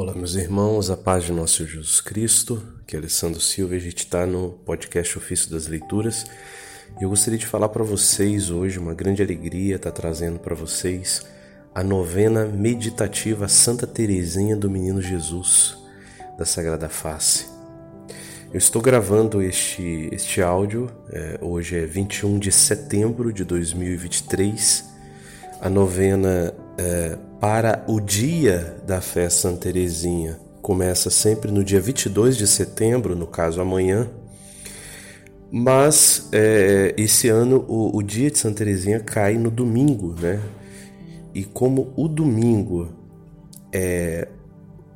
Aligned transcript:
Olá, 0.00 0.14
meus 0.14 0.36
irmãos, 0.36 0.90
a 0.90 0.96
paz 0.96 1.24
de 1.24 1.32
nosso 1.32 1.66
Jesus 1.66 2.00
Cristo, 2.00 2.62
que 2.86 2.94
é 2.94 3.00
Alessandro 3.00 3.40
Silva, 3.40 3.74
a 3.74 3.80
gente 3.80 4.04
está 4.04 4.24
no 4.24 4.50
podcast 4.64 5.18
Ofício 5.18 5.50
das 5.50 5.66
Leituras. 5.66 6.24
E 7.00 7.02
eu 7.02 7.08
gostaria 7.08 7.36
de 7.36 7.44
falar 7.44 7.68
para 7.68 7.82
vocês 7.82 8.48
hoje, 8.48 8.78
uma 8.78 8.94
grande 8.94 9.24
alegria 9.24 9.74
estar 9.74 9.90
tá 9.90 10.00
trazendo 10.00 10.38
para 10.38 10.54
vocês 10.54 11.26
a 11.74 11.82
novena 11.82 12.44
meditativa 12.44 13.48
Santa 13.48 13.88
Teresinha 13.88 14.54
do 14.54 14.70
Menino 14.70 15.02
Jesus, 15.02 15.76
da 16.38 16.44
Sagrada 16.44 16.88
Face. 16.88 17.46
Eu 18.52 18.58
estou 18.58 18.80
gravando 18.80 19.42
este, 19.42 20.08
este 20.12 20.40
áudio, 20.40 20.88
é, 21.10 21.40
hoje 21.42 21.76
é 21.76 21.84
21 21.84 22.38
de 22.38 22.52
setembro 22.52 23.32
de 23.32 23.42
2023, 23.42 24.84
a 25.60 25.68
novena 25.68 26.54
é, 26.78 27.18
para 27.40 27.84
o 27.88 28.00
dia 28.00 28.76
da 28.86 29.00
festa 29.00 29.48
Santa 29.48 29.62
Teresinha. 29.62 30.38
Começa 30.62 31.10
sempre 31.10 31.50
no 31.50 31.64
dia 31.64 31.80
22 31.80 32.36
de 32.36 32.46
setembro, 32.46 33.16
no 33.16 33.26
caso 33.26 33.60
amanhã. 33.60 34.08
Mas 35.50 36.28
é, 36.30 36.94
esse 36.96 37.28
ano 37.28 37.64
o, 37.68 37.96
o, 37.96 38.02
dia 38.02 38.30
de 38.30 38.38
Santa 38.38 38.58
Teresinha 38.58 39.00
cai 39.00 39.36
no 39.36 39.50
domingo, 39.50 40.14
né? 40.20 40.40
E 41.34 41.42
como 41.42 41.92
o 41.96 42.06
domingo 42.06 42.90
é 43.72 44.28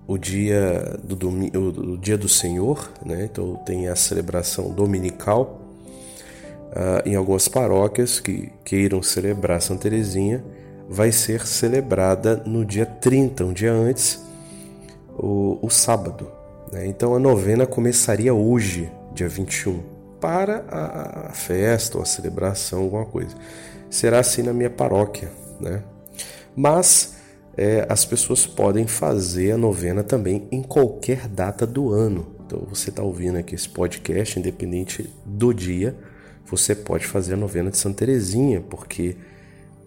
o 0.07 0.19
dia 0.19 0.99
do, 1.03 1.17
domingo, 1.17 1.59
o, 1.59 1.97
dia 1.97 2.19
do 2.19 2.29
Senhor, 2.29 2.93
né? 3.05 3.25
Então 3.25 3.57
tem 3.65 3.89
a 3.89 3.97
celebração 3.97 4.71
dominical. 4.71 5.59
Uh, 6.73 7.07
em 7.07 7.15
algumas 7.15 7.49
paróquias 7.49 8.19
que 8.19 8.51
queiram 8.65 9.03
celebrar 9.03 9.61
Santa 9.61 9.83
Teresinha, 9.83 10.43
vai 10.93 11.11
ser 11.11 11.47
celebrada 11.47 12.43
no 12.45 12.67
dia 12.67 12.85
30, 12.85 13.47
um 13.47 13.53
dia 13.55 13.73
antes, 13.73 14.23
o, 15.19 15.59
o 15.63 15.71
sábado. 15.71 16.31
Né? 16.71 16.87
Então 16.87 17.15
a 17.15 17.19
novena 17.19 17.67
começaria 17.67 18.35
hoje, 18.35 18.93
dia 19.15 19.27
21, 19.27 19.83
para 20.21 20.63
a, 20.69 21.29
a 21.29 21.33
festa 21.33 21.97
ou 21.97 22.03
a 22.03 22.07
celebração, 22.07 22.83
alguma 22.83 23.07
coisa. 23.07 23.35
Será 23.89 24.19
assim 24.19 24.43
na 24.43 24.53
minha 24.53 24.69
paróquia, 24.69 25.31
né? 25.59 25.83
Mas 26.55 27.15
é, 27.57 27.87
as 27.89 28.05
pessoas 28.05 28.47
podem 28.47 28.87
fazer 28.87 29.53
a 29.53 29.57
novena 29.57 30.03
também 30.03 30.47
em 30.53 30.63
qualquer 30.63 31.27
data 31.27 31.67
do 31.67 31.91
ano. 31.91 32.37
Então 32.45 32.67
você 32.69 32.91
está 32.91 33.03
ouvindo 33.03 33.39
aqui 33.39 33.55
esse 33.55 33.69
podcast, 33.69 34.39
independente 34.39 35.11
do 35.25 35.55
dia, 35.55 35.97
você 36.45 36.75
pode 36.75 37.07
fazer 37.07 37.33
a 37.33 37.37
novena 37.39 37.71
de 37.71 37.79
Santa 37.79 38.01
Teresinha, 38.01 38.61
porque 38.61 39.17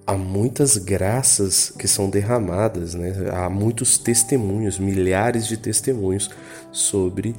há 0.05 0.15
muitas 0.15 0.77
graças 0.77 1.71
que 1.71 1.87
são 1.87 2.09
derramadas, 2.09 2.93
né? 2.93 3.13
há 3.33 3.49
muitos 3.49 3.97
testemunhos, 3.97 4.77
milhares 4.77 5.47
de 5.47 5.57
testemunhos 5.57 6.29
sobre 6.71 7.35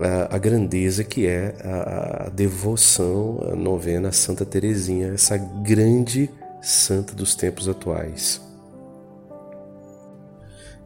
a, 0.00 0.34
a 0.34 0.38
grandeza 0.38 1.04
que 1.04 1.26
é 1.26 1.54
a, 1.62 2.28
devoção, 2.30 3.38
a 3.52 3.56
novena 3.56 4.08
a 4.08 4.12
Santa 4.12 4.44
Teresinha, 4.44 5.12
essa 5.14 5.36
grande 5.36 6.28
santa 6.60 7.14
dos 7.14 7.34
tempos 7.34 7.68
atuais. 7.68 8.40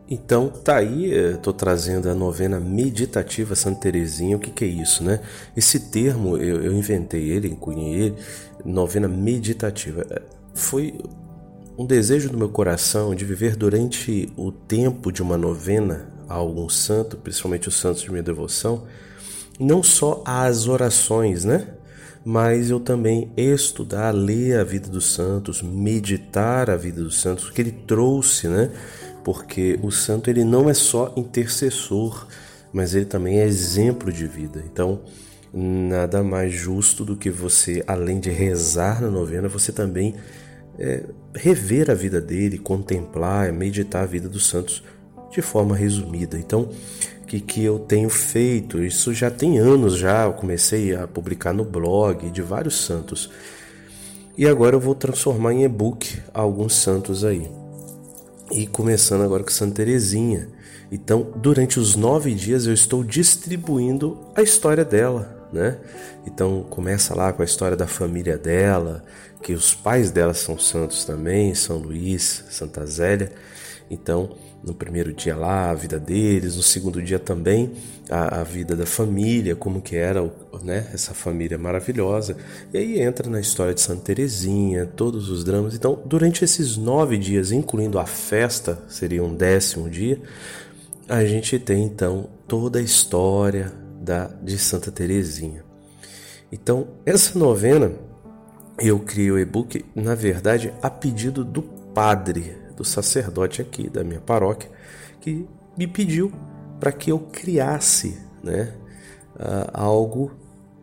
Então, 0.08 0.48
tá 0.48 0.76
aí, 0.76 1.12
estou 1.12 1.52
trazendo 1.52 2.08
a 2.08 2.14
novena 2.14 2.60
meditativa 2.60 3.56
Santa 3.56 3.80
Teresinha. 3.80 4.36
O 4.36 4.40
que, 4.40 4.52
que 4.52 4.64
é 4.64 4.68
isso, 4.68 5.02
né? 5.02 5.18
Esse 5.56 5.90
termo 5.90 6.36
eu, 6.36 6.62
eu 6.62 6.72
inventei 6.72 7.28
ele, 7.28 7.48
encunhei 7.48 7.92
ele, 7.92 8.16
novena 8.64 9.08
meditativa 9.08 10.06
foi 10.56 10.98
um 11.78 11.84
desejo 11.84 12.30
do 12.30 12.38
meu 12.38 12.48
coração 12.48 13.14
de 13.14 13.24
viver 13.24 13.54
durante 13.54 14.32
o 14.36 14.50
tempo 14.50 15.12
de 15.12 15.22
uma 15.22 15.36
novena 15.36 16.08
a 16.26 16.34
algum 16.34 16.68
santo, 16.68 17.18
principalmente 17.18 17.68
os 17.68 17.76
santos 17.76 18.02
de 18.02 18.10
minha 18.10 18.22
devoção, 18.22 18.84
não 19.60 19.82
só 19.82 20.22
as 20.24 20.66
orações, 20.66 21.44
né? 21.44 21.68
Mas 22.24 22.70
eu 22.70 22.80
também 22.80 23.30
estudar, 23.36 24.10
ler 24.10 24.58
a 24.58 24.64
vida 24.64 24.88
dos 24.88 25.12
santos, 25.12 25.62
meditar 25.62 26.68
a 26.70 26.76
vida 26.76 27.00
dos 27.02 27.20
santos, 27.20 27.48
o 27.48 27.52
que 27.52 27.60
ele 27.60 27.70
trouxe, 27.86 28.48
né? 28.48 28.70
Porque 29.22 29.78
o 29.82 29.92
santo 29.92 30.30
ele 30.30 30.42
não 30.42 30.68
é 30.68 30.74
só 30.74 31.12
intercessor, 31.16 32.26
mas 32.72 32.94
ele 32.94 33.04
também 33.04 33.38
é 33.38 33.44
exemplo 33.44 34.10
de 34.10 34.26
vida. 34.26 34.64
Então, 34.66 35.00
nada 35.52 36.22
mais 36.22 36.52
justo 36.52 37.04
do 37.04 37.16
que 37.16 37.30
você, 37.30 37.84
além 37.86 38.18
de 38.18 38.30
rezar 38.30 39.00
na 39.00 39.10
novena, 39.10 39.48
você 39.48 39.70
também 39.70 40.14
é, 40.78 41.04
rever 41.34 41.90
a 41.90 41.94
vida 41.94 42.20
dele, 42.20 42.58
contemplar, 42.58 43.52
meditar 43.52 44.02
a 44.02 44.06
vida 44.06 44.28
dos 44.28 44.46
santos 44.46 44.82
de 45.30 45.42
forma 45.42 45.76
resumida. 45.76 46.38
Então, 46.38 46.70
que, 47.26 47.40
que 47.40 47.64
eu 47.64 47.78
tenho 47.78 48.08
feito? 48.08 48.82
Isso 48.82 49.12
já 49.12 49.30
tem 49.30 49.58
anos 49.58 49.96
já, 49.96 50.24
eu 50.24 50.32
comecei 50.32 50.94
a 50.94 51.06
publicar 51.06 51.52
no 51.52 51.64
blog 51.64 52.30
de 52.30 52.40
vários 52.40 52.84
santos. 52.84 53.28
E 54.38 54.46
agora 54.46 54.76
eu 54.76 54.80
vou 54.80 54.94
transformar 54.94 55.52
em 55.52 55.64
e-book 55.64 56.20
alguns 56.32 56.74
santos 56.74 57.24
aí. 57.24 57.50
E 58.52 58.66
começando 58.66 59.22
agora 59.22 59.42
com 59.42 59.50
Santa 59.50 59.76
Teresinha. 59.76 60.48
Então, 60.92 61.32
durante 61.36 61.80
os 61.80 61.96
nove 61.96 62.32
dias 62.32 62.66
eu 62.66 62.72
estou 62.72 63.02
distribuindo 63.02 64.18
a 64.36 64.42
história 64.42 64.84
dela, 64.84 65.35
né? 65.52 65.78
Então 66.26 66.64
começa 66.68 67.14
lá 67.14 67.32
com 67.32 67.42
a 67.42 67.44
história 67.44 67.76
da 67.76 67.86
família 67.86 68.36
dela, 68.36 69.04
que 69.42 69.52
os 69.52 69.74
pais 69.74 70.10
dela 70.10 70.34
são 70.34 70.58
santos 70.58 71.04
também, 71.04 71.54
São 71.54 71.78
Luís, 71.78 72.44
Santa 72.50 72.84
Zélia. 72.86 73.30
Então, 73.88 74.36
no 74.64 74.74
primeiro 74.74 75.12
dia 75.12 75.36
lá, 75.36 75.70
a 75.70 75.74
vida 75.74 75.98
deles, 75.98 76.56
no 76.56 76.62
segundo 76.62 77.00
dia 77.00 77.20
também 77.20 77.72
a, 78.10 78.40
a 78.40 78.42
vida 78.42 78.74
da 78.74 78.86
família, 78.86 79.54
como 79.54 79.80
que 79.80 79.94
era 79.94 80.20
né, 80.62 80.88
essa 80.92 81.14
família 81.14 81.56
maravilhosa. 81.56 82.36
E 82.72 82.78
aí 82.78 83.00
entra 83.00 83.30
na 83.30 83.40
história 83.40 83.74
de 83.74 83.80
Santa 83.80 84.02
Teresinha, 84.02 84.86
todos 84.86 85.28
os 85.28 85.44
dramas. 85.44 85.74
Então, 85.74 86.02
durante 86.04 86.44
esses 86.44 86.76
nove 86.76 87.16
dias, 87.16 87.52
incluindo 87.52 87.98
a 87.98 88.06
festa, 88.06 88.82
seria 88.88 89.22
um 89.22 89.34
décimo 89.34 89.88
dia, 89.88 90.20
a 91.08 91.24
gente 91.24 91.58
tem 91.58 91.84
então 91.84 92.28
toda 92.48 92.80
a 92.80 92.82
história 92.82 93.72
da, 94.06 94.26
de 94.40 94.56
Santa 94.56 94.92
Teresinha. 94.92 95.64
Então, 96.50 96.86
essa 97.04 97.36
novena 97.36 97.90
eu 98.78 99.00
criei 99.00 99.32
o 99.32 99.38
e-book, 99.38 99.84
na 99.94 100.14
verdade, 100.14 100.72
a 100.80 100.88
pedido 100.88 101.44
do 101.44 101.62
padre, 101.62 102.56
do 102.76 102.84
sacerdote 102.84 103.60
aqui 103.60 103.90
da 103.90 104.04
minha 104.04 104.20
paróquia, 104.20 104.70
que 105.20 105.48
me 105.76 105.88
pediu 105.88 106.32
para 106.78 106.92
que 106.92 107.10
eu 107.10 107.18
criasse 107.18 108.16
né, 108.44 108.74
algo 109.72 110.30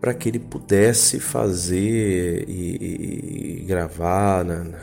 para 0.01 0.13
que 0.13 0.28
ele 0.28 0.39
pudesse 0.39 1.19
fazer 1.19 2.44
e, 2.50 3.62
e 3.62 3.66
gravar 3.66 4.44
na, 4.44 4.63
na, 4.66 4.75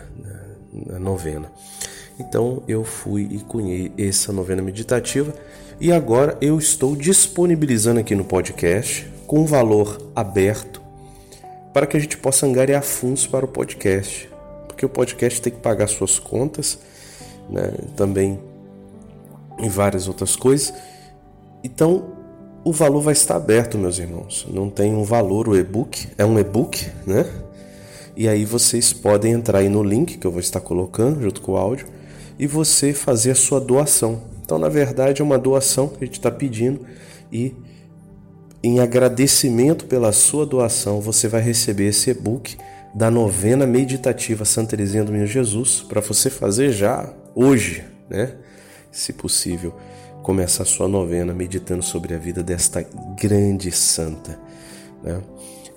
na 0.72 0.98
novena. 0.98 1.52
Então 2.18 2.62
eu 2.66 2.84
fui 2.84 3.28
e 3.30 3.40
cunhei 3.40 3.92
essa 3.98 4.32
novena 4.32 4.62
meditativa 4.62 5.34
e 5.80 5.90
agora 5.90 6.36
eu 6.42 6.58
estou 6.58 6.94
disponibilizando 6.94 8.00
aqui 8.00 8.14
no 8.14 8.24
podcast 8.24 9.10
com 9.26 9.46
valor 9.46 10.10
aberto 10.14 10.82
para 11.72 11.86
que 11.86 11.96
a 11.96 12.00
gente 12.00 12.18
possa 12.18 12.44
angariar 12.44 12.82
fundos 12.82 13.26
para 13.26 13.46
o 13.46 13.48
podcast. 13.48 14.28
Porque 14.66 14.84
o 14.84 14.88
podcast 14.88 15.40
tem 15.40 15.50
que 15.52 15.60
pagar 15.60 15.86
suas 15.86 16.18
contas, 16.18 16.78
né? 17.48 17.72
também 17.96 18.38
em 19.58 19.70
várias 19.70 20.06
outras 20.06 20.36
coisas. 20.36 20.74
Então 21.64 22.12
o 22.62 22.72
valor 22.72 23.00
vai 23.00 23.14
estar 23.14 23.36
aberto, 23.36 23.78
meus 23.78 23.98
irmãos. 23.98 24.46
Não 24.52 24.68
tem 24.68 24.94
um 24.94 25.04
valor 25.04 25.48
o 25.48 25.56
e-book, 25.56 26.08
é 26.18 26.26
um 26.26 26.38
e-book, 26.38 26.90
né? 27.06 27.24
E 28.14 28.28
aí 28.28 28.44
vocês 28.44 28.92
podem 28.92 29.32
entrar 29.32 29.60
aí 29.60 29.68
no 29.70 29.82
link 29.82 30.18
que 30.18 30.26
eu 30.26 30.30
vou 30.30 30.40
estar 30.40 30.60
colocando 30.60 31.22
junto 31.22 31.40
com 31.40 31.52
o 31.52 31.56
áudio 31.56 31.86
e 32.38 32.46
você 32.46 32.92
fazer 32.92 33.30
a 33.30 33.34
sua 33.34 33.58
doação. 33.58 34.29
Então, 34.50 34.58
na 34.58 34.68
verdade, 34.68 35.22
é 35.22 35.24
uma 35.24 35.38
doação 35.38 35.86
que 35.86 36.02
a 36.02 36.04
gente 36.04 36.18
está 36.18 36.28
pedindo 36.28 36.84
e 37.30 37.54
em 38.64 38.80
agradecimento 38.80 39.84
pela 39.84 40.10
sua 40.10 40.44
doação, 40.44 41.00
você 41.00 41.28
vai 41.28 41.40
receber 41.40 41.86
esse 41.86 42.10
e-book 42.10 42.56
da 42.92 43.12
novena 43.12 43.64
meditativa 43.64 44.44
Santa 44.44 44.70
Teresinha 44.70 45.04
do 45.04 45.12
Menino 45.12 45.30
Jesus 45.30 45.82
para 45.88 46.00
você 46.00 46.28
fazer 46.28 46.72
já 46.72 47.14
hoje, 47.32 47.84
né? 48.08 48.34
Se 48.90 49.12
possível, 49.12 49.72
começar 50.20 50.64
a 50.64 50.66
sua 50.66 50.88
novena 50.88 51.32
meditando 51.32 51.84
sobre 51.84 52.12
a 52.12 52.18
vida 52.18 52.42
desta 52.42 52.84
grande 53.16 53.70
santa, 53.70 54.36
né? 55.00 55.22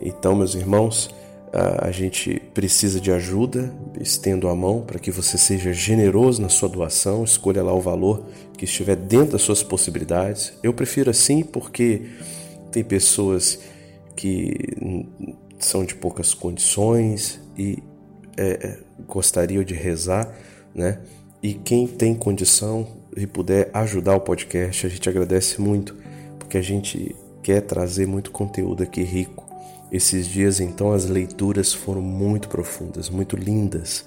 Então, 0.02 0.36
meus 0.36 0.56
irmãos, 0.56 1.14
a 1.54 1.92
gente 1.92 2.42
precisa 2.52 3.00
de 3.00 3.12
ajuda, 3.12 3.72
estendo 4.02 4.48
a 4.48 4.56
mão 4.56 4.82
para 4.82 4.98
que 4.98 5.12
você 5.12 5.38
seja 5.38 5.72
generoso 5.72 6.42
na 6.42 6.50
sua 6.50 6.68
doação, 6.68 7.24
escolha 7.24 7.62
lá 7.62 7.72
o 7.72 7.80
valor 7.80 8.26
que 8.58 8.66
estiver 8.66 8.96
dentro 8.96 9.34
das 9.34 9.44
suas 9.44 9.62
possibilidades. 9.62 10.52
Eu 10.64 10.74
prefiro 10.74 11.12
assim 11.12 11.44
porque 11.44 12.10
tem 12.72 12.84
pessoas 12.84 13.60
que 14.16 14.52
são 15.60 15.86
de 15.86 15.94
poucas 15.94 16.34
condições 16.34 17.40
e 17.56 17.78
é, 18.36 18.68
é 18.68 18.80
gostariam 19.08 19.64
de 19.64 19.76
rezar, 19.76 20.36
né? 20.74 21.02
E 21.42 21.54
quem 21.54 21.86
tem 21.86 22.16
condição 22.16 22.88
e 23.16 23.28
puder 23.28 23.70
ajudar 23.74 24.16
o 24.16 24.22
podcast, 24.22 24.88
a 24.88 24.90
gente 24.90 25.08
agradece 25.08 25.62
muito, 25.62 25.96
porque 26.40 26.58
a 26.58 26.62
gente 26.64 27.16
quer 27.44 27.62
trazer 27.62 28.08
muito 28.08 28.32
conteúdo 28.32 28.82
aqui 28.82 29.04
rico. 29.04 29.53
Esses 29.94 30.28
dias, 30.28 30.60
então, 30.60 30.92
as 30.92 31.06
leituras 31.06 31.72
foram 31.72 32.02
muito 32.02 32.50
profundas, 32.50 33.12
muito 33.12 33.36
lindas, 33.36 34.04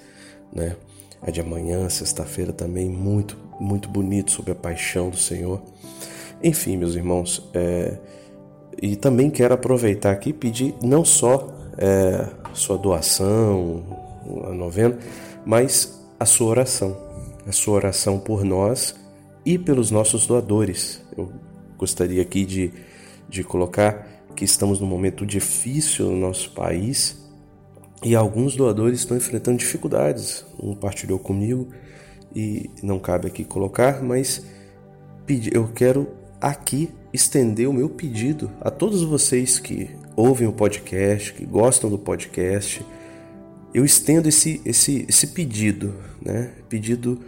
né? 0.51 0.75
A 1.21 1.31
de 1.31 1.39
amanhã, 1.39 1.87
sexta-feira, 1.87 2.51
também 2.51 2.89
muito, 2.89 3.37
muito 3.57 3.87
bonito 3.87 4.31
sobre 4.31 4.51
a 4.51 4.55
paixão 4.55 5.09
do 5.09 5.15
Senhor. 5.15 5.61
Enfim, 6.43 6.75
meus 6.75 6.93
irmãos, 6.93 7.49
é... 7.53 7.97
e 8.81 8.97
também 8.97 9.29
quero 9.29 9.53
aproveitar 9.53 10.11
aqui 10.11 10.31
e 10.31 10.33
pedir 10.33 10.75
não 10.83 11.05
só 11.05 11.55
é, 11.77 12.27
sua 12.53 12.77
doação, 12.77 13.81
a 14.43 14.53
novena, 14.53 14.97
mas 15.45 16.05
a 16.19 16.25
sua 16.25 16.47
oração. 16.47 16.97
A 17.47 17.53
sua 17.53 17.75
oração 17.75 18.19
por 18.19 18.43
nós 18.43 18.93
e 19.45 19.57
pelos 19.57 19.89
nossos 19.89 20.27
doadores. 20.27 21.01
Eu 21.17 21.31
gostaria 21.77 22.21
aqui 22.21 22.43
de, 22.43 22.73
de 23.29 23.41
colocar 23.41 24.16
que 24.37 24.45
estamos 24.45 24.79
num 24.79 24.85
momento 24.85 25.25
difícil 25.25 26.11
no 26.11 26.15
nosso 26.15 26.51
país 26.51 27.17
e 28.03 28.15
alguns 28.15 28.55
doadores 28.55 28.99
estão 28.99 29.17
enfrentando 29.17 29.57
dificuldades. 29.57 30.45
Um 30.61 30.75
partilhou 30.75 31.17
comigo 31.17 31.69
e 32.35 32.69
não 32.83 32.99
cabe 32.99 33.27
aqui 33.27 33.43
colocar, 33.43 34.03
mas 34.03 34.45
eu 35.51 35.67
quero 35.69 36.07
aqui 36.39 36.91
estender 37.11 37.67
o 37.67 37.73
meu 37.73 37.89
pedido 37.89 38.51
a 38.61 38.69
todos 38.69 39.01
vocês 39.01 39.57
que 39.57 39.89
ouvem 40.15 40.47
o 40.47 40.53
podcast, 40.53 41.33
que 41.33 41.43
gostam 41.43 41.89
do 41.89 41.97
podcast. 41.97 42.85
Eu 43.73 43.83
estendo 43.83 44.29
esse, 44.29 44.61
esse, 44.63 45.03
esse 45.09 45.27
pedido, 45.27 45.95
né? 46.23 46.51
Pedido 46.69 47.19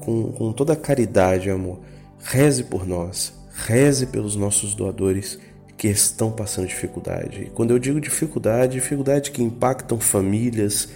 com, 0.00 0.32
com 0.32 0.52
toda 0.52 0.72
a 0.72 0.76
caridade, 0.76 1.48
amor. 1.50 1.78
Reze 2.18 2.64
por 2.64 2.84
nós, 2.84 3.32
reze 3.54 4.06
pelos 4.06 4.34
nossos 4.34 4.74
doadores 4.74 5.38
que 5.76 5.88
estão 5.88 6.30
passando 6.30 6.66
dificuldade. 6.66 7.42
E 7.42 7.50
quando 7.50 7.70
eu 7.70 7.78
digo 7.78 8.00
dificuldade, 8.00 8.74
dificuldade 8.74 9.30
que 9.30 9.42
impactam 9.42 9.98
famílias, 10.00 10.88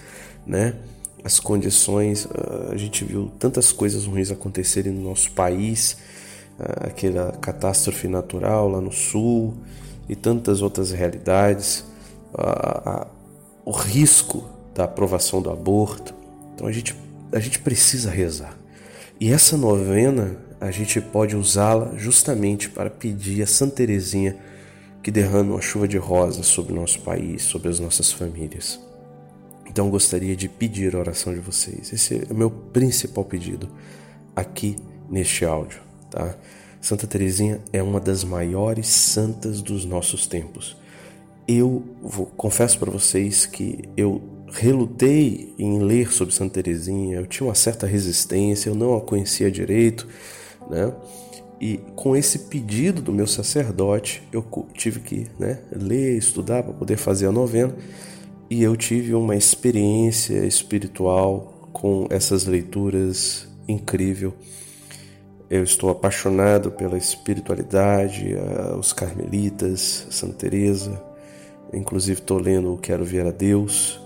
né? 0.46 0.74
As 1.22 1.38
condições, 1.38 2.26
ah, 2.32 2.72
a 2.72 2.76
gente 2.76 3.04
viu 3.04 3.30
tantas 3.38 3.72
coisas 3.72 4.06
ruins 4.06 4.30
acontecerem 4.30 4.92
no 4.92 5.02
nosso 5.10 5.30
país, 5.32 5.98
ah, 6.58 6.86
aquela 6.86 7.32
catástrofe 7.32 8.08
natural 8.08 8.68
lá 8.68 8.80
no 8.80 8.90
sul 8.90 9.54
e 10.08 10.16
tantas 10.16 10.62
outras 10.62 10.90
realidades, 10.90 11.84
o 13.64 13.72
risco 13.72 14.48
da 14.74 14.84
aprovação 14.84 15.42
do 15.42 15.50
aborto. 15.50 16.14
Então 16.54 16.66
a 16.66 16.72
gente, 16.72 16.94
a 17.32 17.38
gente 17.38 17.58
precisa 17.58 18.10
rezar. 18.10 18.56
E 19.20 19.30
essa 19.30 19.56
novena 19.56 20.36
a 20.60 20.70
gente 20.70 21.00
pode 21.00 21.36
usá-la 21.36 21.92
justamente 21.96 22.68
para 22.68 22.88
pedir 22.90 23.42
a 23.42 23.46
Santa 23.46 23.76
Teresinha 23.76 24.36
que 25.02 25.10
derrame 25.10 25.50
uma 25.50 25.60
chuva 25.60 25.88
de 25.88 25.96
rosas 25.96 26.46
sobre 26.46 26.72
o 26.72 26.76
nosso 26.76 27.00
país, 27.00 27.42
sobre 27.42 27.68
as 27.68 27.80
nossas 27.80 28.12
famílias. 28.12 28.80
Então 29.66 29.88
gostaria 29.88 30.34
de 30.34 30.48
pedir 30.48 30.94
a 30.94 30.98
oração 30.98 31.32
de 31.32 31.40
vocês. 31.40 31.92
Esse 31.92 32.26
é 32.28 32.32
o 32.32 32.34
meu 32.34 32.50
principal 32.50 33.24
pedido 33.24 33.68
aqui 34.34 34.76
neste 35.08 35.44
áudio, 35.44 35.80
tá? 36.10 36.34
Santa 36.80 37.06
Teresinha 37.06 37.60
é 37.72 37.82
uma 37.82 38.00
das 38.00 38.24
maiores 38.24 38.86
santas 38.86 39.60
dos 39.60 39.84
nossos 39.84 40.26
tempos. 40.26 40.76
Eu 41.46 41.84
vou, 42.02 42.26
confesso 42.26 42.78
para 42.78 42.90
vocês 42.90 43.44
que 43.44 43.84
eu 43.96 44.22
relutei 44.52 45.54
em 45.58 45.78
ler 45.80 46.10
sobre 46.10 46.34
Santa 46.34 46.54
Teresinha, 46.54 47.18
eu 47.18 47.26
tinha 47.26 47.46
uma 47.46 47.54
certa 47.54 47.86
resistência, 47.86 48.70
eu 48.70 48.74
não 48.74 48.96
a 48.96 49.00
conhecia 49.00 49.50
direito, 49.50 50.08
né? 50.68 50.92
E 51.60 51.78
com 51.94 52.16
esse 52.16 52.38
pedido 52.38 53.02
do 53.02 53.12
meu 53.12 53.26
sacerdote, 53.26 54.22
eu 54.32 54.42
tive 54.72 55.00
que 55.00 55.26
né, 55.38 55.58
ler, 55.70 56.16
estudar 56.16 56.62
para 56.62 56.72
poder 56.72 56.96
fazer 56.96 57.26
a 57.26 57.32
novena. 57.32 57.76
E 58.48 58.62
eu 58.62 58.74
tive 58.76 59.14
uma 59.14 59.36
experiência 59.36 60.46
espiritual 60.46 61.68
com 61.72 62.06
essas 62.08 62.46
leituras 62.46 63.46
incrível. 63.68 64.32
Eu 65.50 65.62
estou 65.62 65.90
apaixonado 65.90 66.70
pela 66.70 66.96
espiritualidade, 66.96 68.34
os 68.78 68.92
carmelitas, 68.92 70.06
Santa 70.10 70.34
Teresa. 70.34 71.02
Inclusive 71.74 72.20
estou 72.20 72.38
lendo 72.38 72.76
Quero 72.78 73.04
Ver 73.04 73.26
a 73.26 73.30
Deus, 73.30 74.00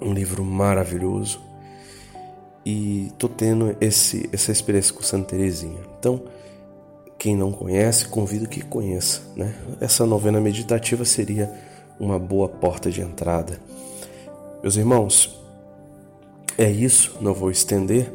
um 0.00 0.12
livro 0.12 0.44
maravilhoso. 0.44 1.40
E 2.66 3.06
estou 3.06 3.30
tendo 3.30 3.74
esse, 3.80 4.28
essa 4.30 4.52
experiência 4.52 4.92
com 4.92 5.02
Santa 5.02 5.30
Teresinha. 5.30 5.80
Então, 5.98 6.22
quem 7.20 7.36
não 7.36 7.52
conhece, 7.52 8.08
convido 8.08 8.48
que 8.48 8.62
conheça. 8.62 9.20
Né? 9.36 9.54
Essa 9.78 10.06
novena 10.06 10.40
meditativa 10.40 11.04
seria 11.04 11.52
uma 12.00 12.18
boa 12.18 12.48
porta 12.48 12.90
de 12.90 13.02
entrada. 13.02 13.60
Meus 14.62 14.76
irmãos, 14.76 15.38
é 16.56 16.70
isso, 16.70 17.18
não 17.20 17.34
vou 17.34 17.50
estender, 17.50 18.10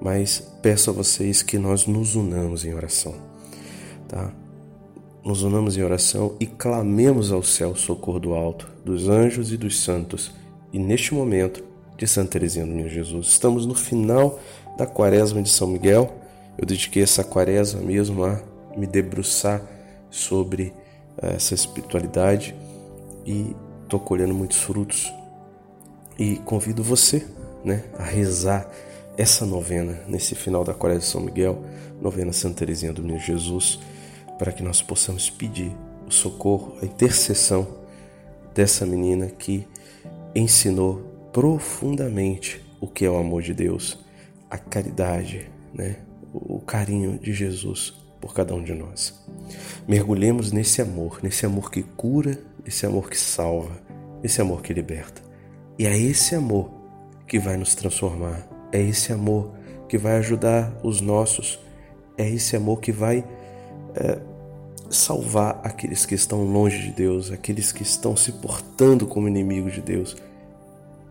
mas 0.00 0.42
peço 0.62 0.88
a 0.88 0.92
vocês 0.94 1.42
que 1.42 1.58
nós 1.58 1.86
nos 1.86 2.16
unamos 2.16 2.64
em 2.64 2.72
oração, 2.72 3.14
tá? 4.08 4.32
Nos 5.22 5.42
unamos 5.42 5.76
em 5.76 5.82
oração 5.82 6.34
e 6.40 6.46
clamemos 6.46 7.32
ao 7.32 7.42
céu 7.42 7.76
socorro 7.76 8.20
do 8.20 8.32
alto, 8.32 8.72
dos 8.82 9.06
anjos 9.06 9.52
e 9.52 9.58
dos 9.58 9.80
santos. 9.80 10.32
E 10.72 10.78
neste 10.78 11.12
momento 11.12 11.62
de 11.98 12.06
Santa 12.06 12.32
Teresinha 12.32 12.64
do 12.64 12.72
Meu 12.72 12.88
Jesus, 12.88 13.28
estamos 13.28 13.66
no 13.66 13.74
final 13.74 14.40
da 14.78 14.86
quaresma 14.86 15.42
de 15.42 15.50
São 15.50 15.66
Miguel 15.66 16.25
eu 16.58 16.66
dediquei 16.66 17.02
essa 17.02 17.22
quaresma 17.22 17.80
mesmo 17.80 18.24
a 18.24 18.40
me 18.76 18.86
debruçar 18.86 19.62
sobre 20.10 20.72
eh, 21.18 21.34
essa 21.34 21.54
espiritualidade 21.54 22.54
e 23.24 23.54
estou 23.82 24.00
colhendo 24.00 24.34
muitos 24.34 24.58
frutos. 24.58 25.12
E 26.18 26.36
convido 26.38 26.82
você 26.82 27.26
né, 27.64 27.84
a 27.98 28.02
rezar 28.02 28.70
essa 29.16 29.44
novena 29.44 30.00
nesse 30.06 30.34
final 30.34 30.64
da 30.64 30.74
Quaresma 30.74 31.00
de 31.00 31.06
São 31.06 31.20
Miguel, 31.20 31.62
novena 32.00 32.32
Santa 32.32 32.60
Teresinha 32.60 32.92
do 32.92 33.02
Menino 33.02 33.20
Jesus, 33.20 33.78
para 34.38 34.52
que 34.52 34.62
nós 34.62 34.82
possamos 34.82 35.30
pedir 35.30 35.72
o 36.06 36.10
socorro, 36.10 36.76
a 36.80 36.84
intercessão 36.84 37.66
dessa 38.54 38.86
menina 38.86 39.26
que 39.26 39.66
ensinou 40.34 41.02
profundamente 41.32 42.64
o 42.80 42.86
que 42.86 43.04
é 43.04 43.10
o 43.10 43.16
amor 43.16 43.42
de 43.42 43.52
Deus, 43.52 43.98
a 44.50 44.56
caridade, 44.56 45.50
né? 45.74 45.96
O 46.32 46.60
carinho 46.60 47.18
de 47.18 47.32
Jesus 47.32 47.94
por 48.20 48.34
cada 48.34 48.54
um 48.54 48.62
de 48.62 48.74
nós. 48.74 49.14
Mergulhemos 49.86 50.52
nesse 50.52 50.82
amor, 50.82 51.20
nesse 51.22 51.46
amor 51.46 51.70
que 51.70 51.82
cura, 51.82 52.38
nesse 52.64 52.84
amor 52.84 53.08
que 53.08 53.18
salva, 53.18 53.80
nesse 54.22 54.40
amor 54.40 54.62
que 54.62 54.72
liberta. 54.72 55.22
E 55.78 55.86
é 55.86 55.96
esse 55.96 56.34
amor 56.34 56.70
que 57.26 57.38
vai 57.38 57.56
nos 57.56 57.74
transformar, 57.74 58.48
é 58.72 58.80
esse 58.80 59.12
amor 59.12 59.52
que 59.88 59.98
vai 59.98 60.16
ajudar 60.16 60.72
os 60.82 61.00
nossos, 61.00 61.58
é 62.16 62.28
esse 62.28 62.56
amor 62.56 62.80
que 62.80 62.90
vai 62.90 63.24
é, 63.94 64.18
salvar 64.90 65.60
aqueles 65.62 66.06
que 66.06 66.14
estão 66.14 66.44
longe 66.44 66.78
de 66.78 66.92
Deus, 66.92 67.30
aqueles 67.30 67.72
que 67.72 67.82
estão 67.82 68.16
se 68.16 68.32
portando 68.32 69.06
como 69.06 69.28
inimigos 69.28 69.74
de 69.74 69.82
Deus. 69.82 70.16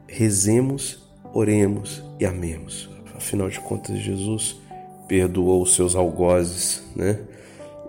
Rezemos, 0.08 1.04
oremos 1.34 2.04
e 2.20 2.26
amemos. 2.26 2.90
Afinal 3.16 3.50
de 3.50 3.60
contas, 3.60 3.98
Jesus 4.00 4.65
perdoou 5.08 5.62
os 5.62 5.76
seus 5.76 5.96
algozes, 5.96 6.84
né? 6.96 7.20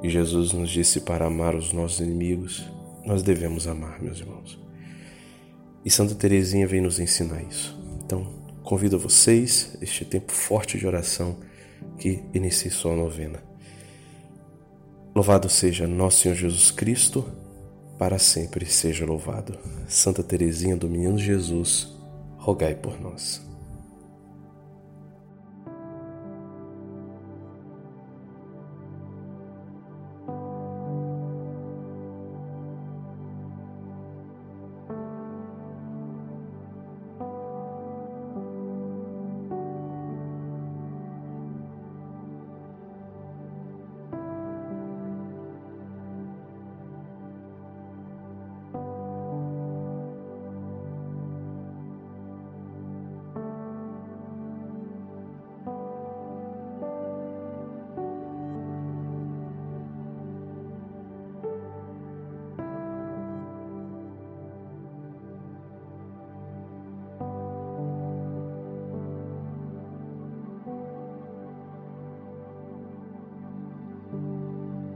E 0.03 0.09
Jesus 0.09 0.53
nos 0.53 0.71
disse 0.71 1.01
para 1.01 1.27
amar 1.27 1.55
os 1.55 1.73
nossos 1.73 2.01
inimigos, 2.01 2.65
nós 3.05 3.23
devemos 3.23 3.67
amar, 3.67 4.03
meus 4.03 4.19
irmãos. 4.19 4.59
E 5.85 5.91
Santa 5.91 6.15
Teresinha 6.15 6.67
vem 6.67 6.81
nos 6.81 6.99
ensinar 6.99 7.43
isso. 7.43 7.79
Então, 8.05 8.27
convido 8.63 8.99
vocês 8.99 9.77
este 9.81 10.05
tempo 10.05 10.33
forte 10.33 10.77
de 10.77 10.87
oração 10.87 11.37
que 11.99 12.23
inicie 12.35 12.71
sua 12.71 12.95
novena. 12.95 13.43
Louvado 15.15 15.49
seja 15.49 15.87
nosso 15.87 16.21
Senhor 16.21 16.35
Jesus 16.35 16.71
Cristo, 16.71 17.25
para 17.99 18.19
sempre 18.19 18.67
seja 18.67 19.07
louvado. 19.07 19.57
Santa 19.89 20.23
Teresinha 20.23 20.77
do 20.77 20.89
Menino 20.89 21.19
Jesus, 21.19 21.89
rogai 22.37 22.75
por 22.75 23.01
nós. 23.01 23.41